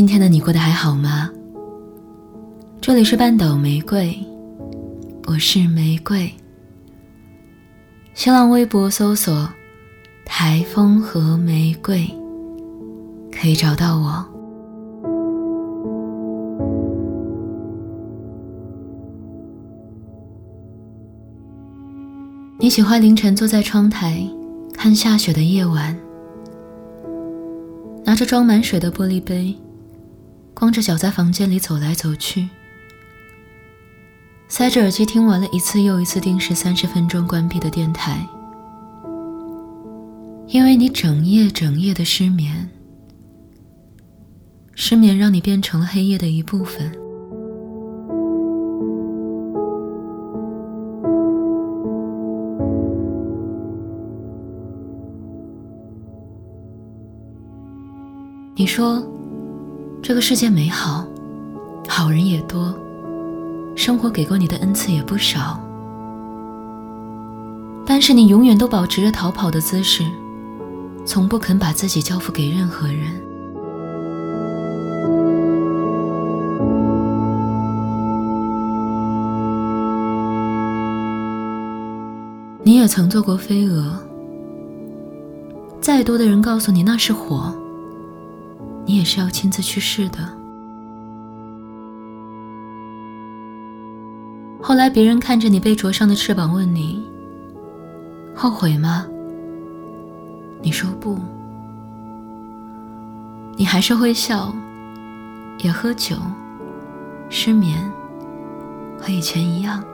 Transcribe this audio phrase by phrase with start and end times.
[0.00, 1.30] 今天的你过得还好吗？
[2.80, 4.18] 这里是半岛玫瑰，
[5.26, 6.32] 我是玫瑰。
[8.14, 9.46] 新浪微博搜索
[10.24, 12.08] “台风和玫瑰”，
[13.30, 14.24] 可以找到我。
[22.58, 24.26] 你喜欢凌晨坐在窗台
[24.72, 25.94] 看下雪的夜晚，
[28.02, 29.54] 拿着装满水的玻璃杯，
[30.60, 32.50] 光着脚在房间里走来走去，
[34.46, 38.28] 塞着耳机听完了一次又一次定时三十分钟关闭的电台，
[40.48, 42.68] 因为你整夜整夜的失眠，
[44.74, 46.92] 失眠让你变成了黑夜的一部分。
[58.54, 59.02] 你说，
[60.10, 61.06] 这个世界美好，
[61.86, 62.74] 好人也多，
[63.76, 65.60] 生活给过你的恩赐也不少，
[67.86, 70.04] 但是你永远都保持着逃跑的姿势，
[71.06, 72.96] 从不肯把自己交付给任何人。
[82.64, 83.92] 你也曾做过飞蛾，
[85.80, 87.54] 再多的人告诉你那是火。
[88.90, 90.18] 你也是要亲自去试的。
[94.60, 97.00] 后来别人看着你被灼伤的翅膀，问你
[98.34, 99.06] ：“后悔吗？”
[100.60, 101.20] 你说不。
[103.54, 104.52] 你还是会笑，
[105.58, 106.16] 也喝酒，
[107.28, 107.88] 失眠，
[108.98, 109.84] 和以前一样。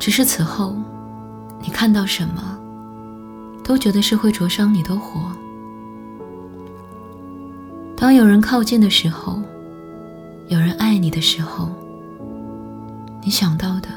[0.00, 0.74] 只是此后，
[1.60, 2.58] 你看到什么，
[3.62, 5.30] 都觉得是会灼伤你的火。
[8.00, 9.42] 当有人靠近的时候，
[10.48, 11.68] 有人爱你的时候，
[13.22, 13.88] 你想到的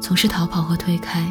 [0.00, 1.24] 总是逃跑和推开。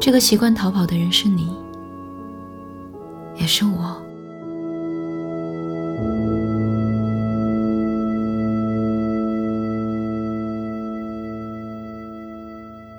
[0.00, 1.56] 这个习惯逃跑的人是你，
[3.36, 4.07] 也是我。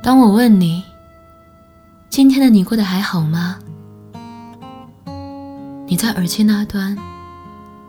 [0.09, 0.83] 当我问你，
[2.09, 3.59] 今天的你过得还好吗？
[5.85, 6.97] 你在耳机那端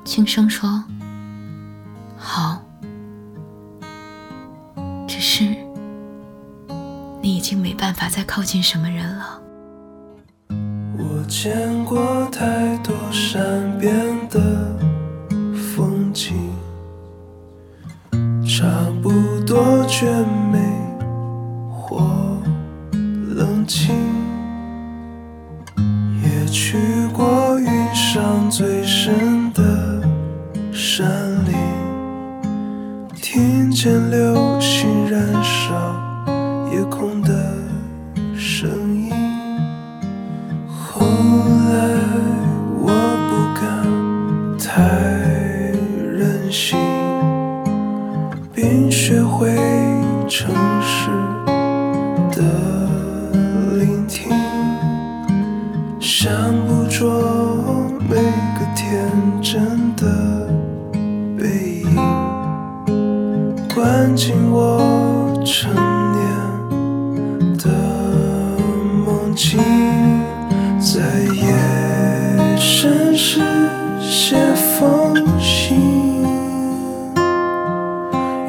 [0.04, 0.84] 轻声说
[2.20, 2.60] ：“好。”
[5.08, 5.44] 只是
[7.22, 9.41] 你已经没办法再靠近什么人了。
[10.98, 14.19] 我见过太多善变
[26.70, 26.78] 去
[27.12, 30.00] 过云上最深的
[30.72, 31.04] 山
[31.44, 31.56] 林，
[33.20, 35.75] 听见流星燃烧
[36.72, 37.34] 夜空的
[38.36, 39.10] 声音。
[40.69, 41.91] 后来
[42.78, 42.87] 我
[43.28, 44.81] 不敢太
[46.16, 46.78] 任性，
[48.54, 49.56] 冰雪会
[50.28, 51.10] 诚实
[52.31, 52.80] 的。
[64.53, 65.72] 我成
[66.12, 66.21] 年
[67.56, 67.69] 的
[69.06, 69.61] 梦境，
[70.81, 70.99] 在
[71.34, 71.55] 夜
[72.59, 73.41] 深时
[74.00, 76.22] 写封信，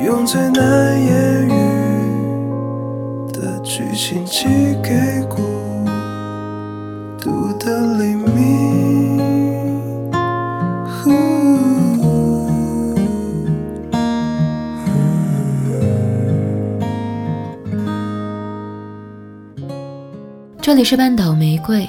[0.04, 1.50] 用最难言喻
[3.32, 4.48] 的剧情寄
[4.82, 5.24] 给
[20.72, 21.86] 这里是半岛玫瑰，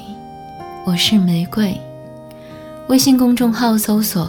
[0.85, 1.81] 我是玫瑰。
[2.89, 4.29] 微信公众号搜索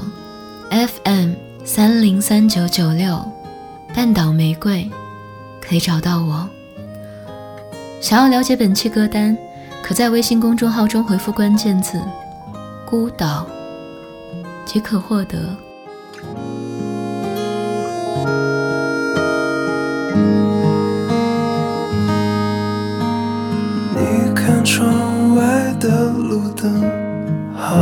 [0.69, 1.31] FM
[1.65, 3.19] 三零三九九六，
[3.95, 4.87] 半岛玫瑰，
[5.59, 6.47] 可以找到我。
[7.99, 9.35] 想要了解本期歌单。
[9.81, 11.99] 可在微信公众号中回复关键字
[12.85, 13.47] “孤岛”，
[14.65, 15.39] 即可获得。
[24.63, 26.81] 窗外的路灯
[27.53, 27.75] 好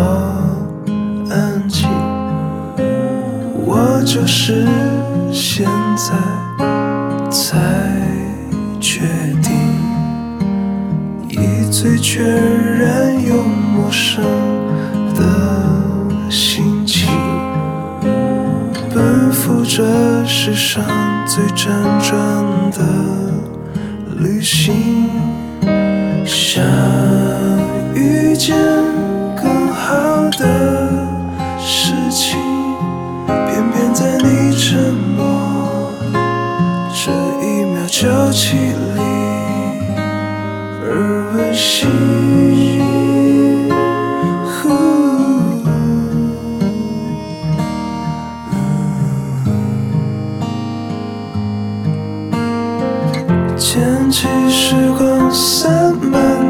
[1.30, 1.88] 安静，
[3.64, 4.66] 我就是
[5.32, 6.16] 现在
[7.30, 7.60] 才
[8.80, 9.02] 决
[9.44, 9.54] 定，
[11.30, 12.24] 以最全
[12.80, 14.24] 然又陌生
[15.14, 17.08] 的心情，
[18.92, 20.84] 奔赴这世上
[21.28, 21.70] 最辗
[22.10, 22.12] 转
[22.72, 22.82] 的
[24.18, 24.74] 旅行，
[26.54, 26.62] 想
[27.96, 28.58] 遇见
[29.42, 30.90] 更好的
[31.58, 32.38] 事情。
[33.26, 35.94] 偏偏在你沉默
[36.94, 37.10] 这
[37.42, 39.02] 一秒就起立
[40.84, 42.22] 而温馨。
[53.58, 56.41] 捡起时光散漫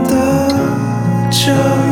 [1.43, 1.90] 脚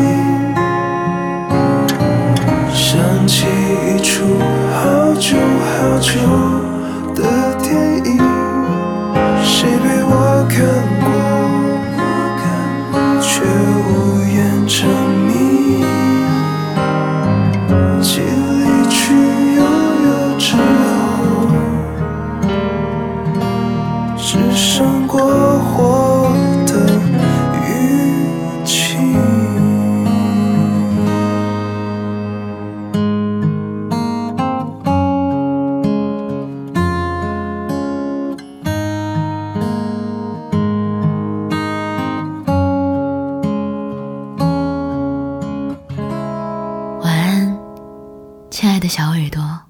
[48.69, 49.69] 亲爱的小耳朵。